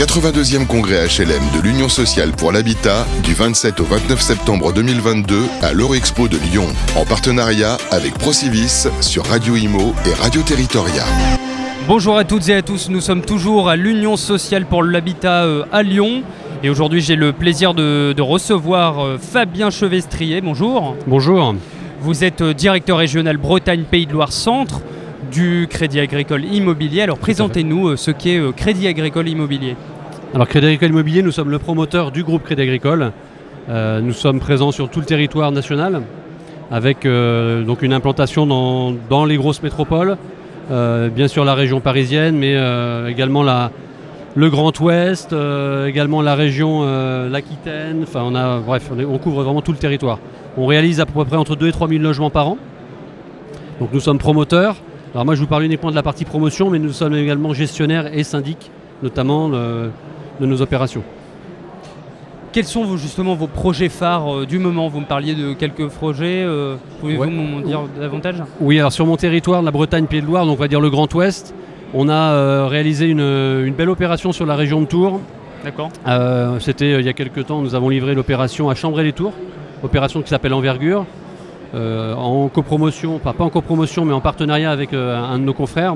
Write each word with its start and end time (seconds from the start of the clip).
82e 0.00 0.66
congrès 0.66 1.08
HLM 1.08 1.42
de 1.54 1.60
l'Union 1.62 1.90
sociale 1.90 2.30
pour 2.32 2.52
l'habitat 2.52 3.06
du 3.22 3.34
27 3.34 3.80
au 3.80 3.84
29 3.84 4.18
septembre 4.18 4.72
2022 4.72 5.42
à 5.60 5.74
l'Eurexpo 5.74 6.26
de 6.26 6.38
Lyon, 6.38 6.64
en 6.96 7.04
partenariat 7.04 7.76
avec 7.90 8.14
Procivis 8.14 8.88
sur 9.02 9.26
Radio 9.26 9.56
Imo 9.56 9.92
et 10.06 10.14
Radio 10.14 10.40
Territoria. 10.40 11.04
Bonjour 11.86 12.16
à 12.16 12.24
toutes 12.24 12.48
et 12.48 12.54
à 12.54 12.62
tous, 12.62 12.88
nous 12.88 13.02
sommes 13.02 13.20
toujours 13.20 13.68
à 13.68 13.76
l'Union 13.76 14.16
sociale 14.16 14.64
pour 14.64 14.82
l'habitat 14.82 15.44
euh, 15.44 15.64
à 15.70 15.82
Lyon. 15.82 16.22
Et 16.62 16.70
aujourd'hui, 16.70 17.02
j'ai 17.02 17.16
le 17.16 17.34
plaisir 17.34 17.74
de, 17.74 18.14
de 18.16 18.22
recevoir 18.22 19.04
euh, 19.04 19.18
Fabien 19.18 19.68
Chevestrier. 19.68 20.40
Bonjour. 20.40 20.96
Bonjour. 21.06 21.54
Vous 22.00 22.24
êtes 22.24 22.40
euh, 22.40 22.54
directeur 22.54 22.96
régional 22.96 23.36
Bretagne 23.36 23.82
Pays 23.82 24.06
de 24.06 24.14
Loire 24.14 24.32
Centre 24.32 24.80
du 25.30 25.66
Crédit 25.68 26.00
Agricole 26.00 26.44
Immobilier. 26.44 27.02
Alors 27.02 27.18
présentez-nous 27.18 27.88
euh, 27.88 27.96
ce 27.96 28.10
qu'est 28.10 28.38
euh, 28.38 28.52
Crédit 28.52 28.86
Agricole 28.88 29.28
Immobilier. 29.28 29.76
Alors 30.34 30.48
Crédit 30.48 30.66
Agricole 30.66 30.90
Immobilier, 30.90 31.22
nous 31.22 31.30
sommes 31.32 31.50
le 31.50 31.58
promoteur 31.58 32.10
du 32.10 32.22
groupe 32.24 32.42
Crédit 32.44 32.62
Agricole. 32.62 33.12
Euh, 33.68 34.00
nous 34.00 34.12
sommes 34.12 34.40
présents 34.40 34.72
sur 34.72 34.88
tout 34.88 35.00
le 35.00 35.06
territoire 35.06 35.52
national 35.52 36.02
avec 36.70 37.04
euh, 37.04 37.62
donc 37.62 37.82
une 37.82 37.92
implantation 37.92 38.46
dans, 38.46 38.92
dans 39.08 39.24
les 39.24 39.36
grosses 39.36 39.62
métropoles, 39.62 40.16
euh, 40.70 41.08
bien 41.08 41.28
sûr 41.28 41.44
la 41.44 41.54
région 41.54 41.80
parisienne, 41.80 42.36
mais 42.36 42.54
également 43.10 43.42
la, 43.42 43.70
le 44.36 44.48
Grand 44.50 44.78
Ouest, 44.80 45.34
également 45.86 46.22
la 46.22 46.34
région 46.36 46.82
l'Aquitaine. 47.28 48.04
Enfin, 48.04 48.22
on 48.24 48.34
a, 48.34 48.58
bref, 48.60 48.88
on, 48.94 48.98
est- 49.00 49.04
on 49.04 49.18
couvre 49.18 49.42
vraiment 49.42 49.62
tout 49.62 49.72
le 49.72 49.78
territoire. 49.78 50.18
On 50.56 50.66
réalise 50.66 51.00
à 51.00 51.06
peu 51.06 51.24
près 51.24 51.36
entre 51.36 51.56
2 51.56 51.68
et 51.68 51.72
3 51.72 51.88
000 51.88 52.00
logements 52.02 52.30
par 52.30 52.48
an. 52.48 52.58
Donc 53.80 53.90
nous 53.92 54.00
sommes 54.00 54.18
promoteurs. 54.18 54.76
Alors 55.14 55.24
moi 55.24 55.34
je 55.34 55.40
vous 55.40 55.46
parle 55.46 55.64
uniquement 55.64 55.90
de 55.90 55.96
la 55.96 56.02
partie 56.02 56.24
promotion, 56.24 56.70
mais 56.70 56.78
nous 56.78 56.92
sommes 56.92 57.14
également 57.14 57.52
gestionnaires 57.52 58.16
et 58.16 58.22
syndics, 58.22 58.70
notamment 59.02 59.48
de 59.48 59.90
nos 60.40 60.62
opérations. 60.62 61.02
Quels 62.52 62.64
sont 62.64 62.84
vos- 62.84 62.96
justement 62.96 63.34
vos 63.36 63.46
projets 63.46 63.88
phares 63.88 64.38
euh, 64.40 64.44
du 64.46 64.58
moment 64.58 64.88
Vous 64.88 64.98
me 64.98 65.04
parliez 65.04 65.34
de 65.36 65.52
quelques 65.52 65.86
projets. 65.86 66.42
euh, 66.44 66.74
Pouvez-vous 67.00 67.20
Ouais. 67.22 67.30
m'en 67.30 67.60
dire 67.60 67.82
davantage? 68.00 68.42
Oui, 68.60 68.76
alors 68.80 68.90
sur 68.92 69.06
mon 69.06 69.16
territoire, 69.16 69.62
la 69.62 69.70
Bretagne, 69.70 70.06
Pays 70.06 70.20
de 70.20 70.26
Loire, 70.26 70.46
donc 70.46 70.56
on 70.58 70.60
va 70.60 70.66
dire 70.66 70.80
le 70.80 70.90
Grand 70.90 71.12
Ouest, 71.14 71.54
on 71.94 72.08
a 72.08 72.12
euh, 72.32 72.66
réalisé 72.66 73.06
une, 73.06 73.20
une 73.20 73.74
belle 73.74 73.88
opération 73.88 74.32
sur 74.32 74.46
la 74.46 74.56
région 74.56 74.80
de 74.80 74.86
Tours. 74.86 75.20
D'accord. 75.64 75.90
C'était 76.58 76.98
il 76.98 77.06
y 77.06 77.08
a 77.08 77.12
quelques 77.12 77.46
temps, 77.46 77.60
nous 77.60 77.74
avons 77.76 77.88
livré 77.88 78.14
l'opération 78.16 78.68
à 78.68 78.74
Chambray-les-Tours, 78.74 79.32
opération 79.84 80.20
qui 80.22 80.28
s'appelle 80.30 80.54
Envergure, 80.54 81.04
en 81.74 82.48
copromotion, 82.48 83.18
pas 83.18 83.34
en 83.38 83.50
copromotion, 83.50 84.04
mais 84.04 84.12
en 84.12 84.20
partenariat 84.20 84.70
avec 84.70 84.92
euh, 84.92 85.16
un 85.16 85.38
de 85.38 85.44
nos 85.44 85.54
confrères. 85.54 85.94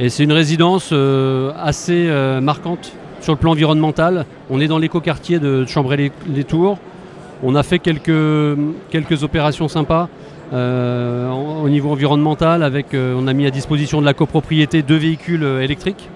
Et 0.00 0.10
c'est 0.10 0.22
une 0.24 0.32
résidence 0.32 0.90
euh, 0.92 1.50
assez 1.60 2.06
euh, 2.08 2.40
marquante 2.40 2.92
sur 3.20 3.32
le 3.32 3.38
plan 3.38 3.50
environnemental. 3.50 4.26
On 4.48 4.60
est 4.60 4.68
dans 4.68 4.78
l'écoquartier 4.78 5.40
de 5.40 5.64
Chambray-les-Tours. 5.66 6.78
On 7.42 7.54
a 7.56 7.62
fait 7.64 7.80
quelques, 7.80 9.22
opérations 9.22 9.68
sympas 9.68 10.08
euh, 10.52 11.30
au 11.30 11.68
niveau 11.68 11.90
environnemental. 11.90 12.62
Avec, 12.62 12.94
euh, 12.94 13.16
on 13.18 13.26
a 13.26 13.32
mis 13.32 13.46
à 13.46 13.50
disposition 13.50 14.00
de 14.00 14.06
la 14.06 14.14
copropriété 14.14 14.82
deux 14.82 14.96
véhicules 14.96 15.42
euh, 15.42 15.62
électriques 15.62 16.08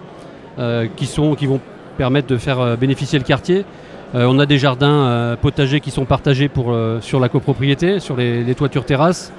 euh, 0.59 0.87
qui, 0.97 1.07
vont 1.47 1.61
permettre 1.98 2.29
de 2.29 2.37
faire 2.37 2.61
euh, 2.61 2.77
bénéficier 2.77 3.19
le 3.19 3.25
quartier. 3.25 3.65
Euh, 4.14 4.27
on 4.28 4.38
a 4.38 4.46
des 4.46 4.58
jardins 4.58 5.06
euh, 5.06 5.36
potagers 5.36 5.80
qui 5.80 5.91
sont 5.91 6.05
partagés 6.05 6.48
pour, 6.48 6.72
euh, 6.72 7.00
sur 7.00 7.18
la 7.18 7.28
copropriété, 7.28 7.98
sur 7.98 8.16
les, 8.16 8.44
les 8.44 8.55
toitures 8.55 8.84
terrasses. 8.84 9.32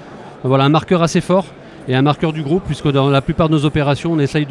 Voilà 0.44 0.64
un 0.66 0.70
marqueur 0.70 1.04
assez 1.04 1.22
fort 1.22 1.46
et 1.88 1.96
un 1.96 2.02
marqueur 2.02 2.34
du 2.34 2.42
groupe, 2.42 2.64
puisque 2.66 2.90
dans 2.92 3.10
la 3.10 3.22
plupart 3.22 3.50
de 3.50 3.54
nos 3.54 3.66
opérations, 3.66 4.12
on 4.14 4.20
essaye 4.20 4.48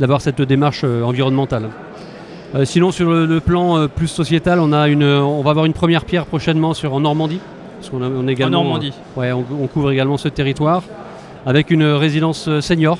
d'avoir 0.00 0.20
cette 0.20 0.40
démarche 0.40 0.84
environnementale. 0.84 1.68
Euh, 2.54 2.64
sinon, 2.64 2.90
sur 2.92 3.10
le, 3.10 3.26
le 3.26 3.40
plan 3.40 3.76
euh, 3.76 3.88
plus 3.88 4.06
sociétal, 4.06 4.58
on, 4.58 4.72
a 4.72 4.88
une, 4.88 5.04
on 5.04 5.42
va 5.42 5.50
avoir 5.50 5.66
une 5.66 5.74
première 5.74 6.04
pierre 6.06 6.24
prochainement 6.24 6.72
sur, 6.72 6.94
en 6.94 7.00
Normandie. 7.00 7.40
Parce 7.80 7.92
a- 7.92 7.96
on 7.96 8.22
est 8.22 8.24
En 8.24 8.26
également, 8.28 8.62
Normandie. 8.64 8.92
ouais, 9.16 9.32
on, 9.32 9.44
on 9.62 9.66
couvre 9.66 9.90
également 9.90 10.16
ce 10.16 10.28
territoire, 10.28 10.82
avec 11.44 11.70
une 11.70 11.84
résidence 11.84 12.48
senior 12.60 12.98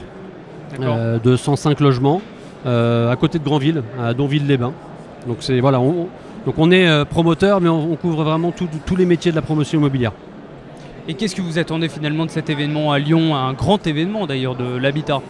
de 0.78 1.36
105 1.36 1.80
logements, 1.80 2.20
à 2.66 3.16
côté 3.18 3.38
de 3.38 3.44
Granville, 3.44 3.82
à 4.00 4.12
Donville-les-Bains. 4.12 4.72
Donc, 5.26 5.38
c'est, 5.40 5.58
voilà, 5.60 5.80
on, 5.80 6.08
donc 6.46 6.54
on 6.58 6.70
est 6.70 6.86
euh, 6.86 7.04
promoteur, 7.04 7.60
mais 7.60 7.68
on, 7.68 7.92
on 7.92 7.96
couvre 7.96 8.24
vraiment 8.24 8.52
tous 8.52 8.96
les 8.96 9.06
métiers 9.06 9.30
de 9.30 9.36
la 9.36 9.42
promotion 9.42 9.78
immobilière. 9.78 10.12
Et 11.06 11.14
qu'est-ce 11.14 11.34
que 11.34 11.42
vous 11.42 11.58
attendez 11.58 11.88
finalement 11.88 12.26
de 12.26 12.30
cet 12.30 12.50
événement 12.50 12.92
à 12.92 12.98
Lyon, 12.98 13.34
un 13.34 13.52
grand 13.54 13.86
événement 13.86 14.26
d'ailleurs 14.26 14.56
de 14.56 14.76
l'habitat? 14.76 15.20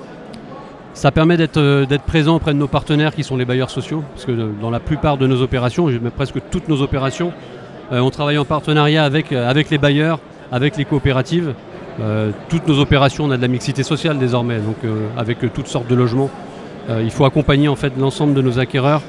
Ça 0.95 1.13
permet 1.13 1.37
d'être 1.37 1.59
euh, 1.59 1.87
d'être 1.87 2.03
présent 2.03 2.37
auprès 2.37 2.53
de 2.53 2.59
nos 2.59 2.67
partenaires 2.67 3.15
qui 3.15 3.23
sont 3.23 3.37
les 3.37 3.45
bailleurs 3.45 3.71
sociaux, 3.71 4.03
parce 4.15 4.25
que 4.25 4.33
euh, 4.33 4.51
dans 4.61 4.71
la 4.71 4.81
plupart 4.81 5.17
de 5.17 5.27
nos 5.27 5.43
opérations, 5.43 5.87
même 5.87 6.11
presque 6.11 6.41
toutes 6.51 6.69
nos 6.69 6.83
opérations, 6.83 7.33
on 7.91 8.11
travaille 8.11 8.37
en 8.37 8.45
partenariat 8.45 9.03
avec, 9.03 9.33
avec 9.33 9.71
les 9.71 9.79
bailleurs, 9.79 10.19
avec 10.53 10.77
les 10.77 10.85
coopératives. 10.85 11.55
Toutes 12.51 12.69
nos 12.69 12.81
opérations, 12.81 13.25
on 13.25 13.31
a 13.31 13.39
de 13.39 13.43
la 13.43 13.49
mixité 13.49 13.83
sociale 13.83 14.19
désormais, 14.19 14.59
donc 14.59 14.77
avec 15.17 15.39
toutes 15.55 15.69
sortes 15.69 15.89
de 15.89 15.95
logements. 15.95 16.29
Il 16.91 17.11
faut 17.11 17.25
accompagner 17.25 17.67
en 17.67 17.77
fait 17.77 17.95
l'ensemble 17.99 18.35
de 18.35 18.43
nos 18.43 18.59
acquéreurs 18.59 19.01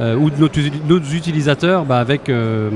ou 0.00 0.30
de 0.30 0.40
nos, 0.88 0.98
utilisateurs 0.98 1.84
bah, 1.84 1.98
avec 1.98 2.28
euh, 2.28 2.70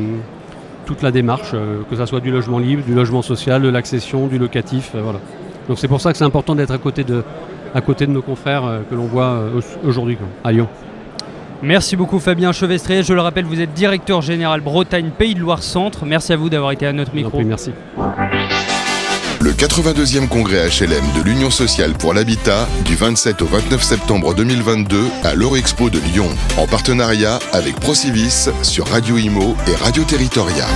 toute 0.86 1.02
la 1.02 1.10
démarche, 1.10 1.50
euh, 1.54 1.80
que 1.90 1.96
ce 1.96 2.06
soit 2.06 2.20
du 2.20 2.30
logement 2.30 2.58
libre, 2.58 2.82
du 2.84 2.94
logement 2.94 3.22
social, 3.22 3.60
de 3.62 3.68
l'accession, 3.68 4.26
du 4.26 4.38
locatif. 4.38 4.92
euh, 4.94 5.00
voilà. 5.02 5.18
Donc 5.68 5.78
c'est 5.78 5.88
pour 5.88 6.00
ça 6.00 6.12
que 6.12 6.18
c'est 6.18 6.24
important 6.24 6.54
d'être 6.54 6.70
à 6.72 6.78
côté 6.78 7.04
de, 7.04 7.22
à 7.74 7.80
côté 7.80 8.06
de 8.06 8.12
nos 8.12 8.22
confrères 8.22 8.64
euh, 8.64 8.78
que 8.88 8.94
l'on 8.94 9.04
voit 9.06 9.24
euh, 9.32 9.60
au- 9.84 9.88
aujourd'hui 9.88 10.16
à 10.44 10.52
Lyon. 10.52 10.68
Merci 11.60 11.96
beaucoup 11.96 12.20
Fabien 12.20 12.52
Chevestrier. 12.52 13.02
Je 13.02 13.12
le 13.12 13.20
rappelle, 13.20 13.44
vous 13.44 13.60
êtes 13.60 13.74
directeur 13.74 14.22
général 14.22 14.60
Bretagne 14.60 15.10
Pays 15.10 15.34
de 15.34 15.40
Loire 15.40 15.62
Centre. 15.64 16.06
Merci 16.06 16.32
à 16.32 16.36
vous 16.36 16.48
d'avoir 16.48 16.70
été 16.70 16.86
à 16.86 16.92
notre 16.92 17.12
micro. 17.14 17.40
merci. 17.42 17.72
Le 19.40 19.52
82e 19.52 20.26
congrès 20.26 20.68
HLM 20.68 21.04
de 21.16 21.22
l'Union 21.22 21.50
sociale 21.50 21.92
pour 21.92 22.12
l'habitat 22.12 22.68
du 22.84 22.96
27 22.96 23.40
au 23.42 23.46
29 23.46 23.82
septembre 23.82 24.34
2022 24.34 25.06
à 25.22 25.34
l'Eurexpo 25.34 25.90
de 25.90 26.00
Lyon, 26.00 26.28
en 26.56 26.66
partenariat 26.66 27.38
avec 27.52 27.78
Procivis 27.78 28.48
sur 28.62 28.88
Radio 28.88 29.16
Imo 29.16 29.56
et 29.68 29.76
Radio 29.76 30.02
Territoria. 30.02 30.66